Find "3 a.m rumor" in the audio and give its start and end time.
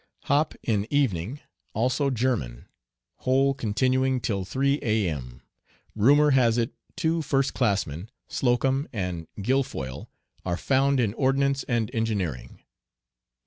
4.45-6.31